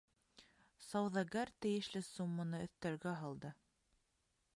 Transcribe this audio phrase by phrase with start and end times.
[0.85, 3.53] Сауҙагәр тейешле сумманы өҫтәлгә һалды.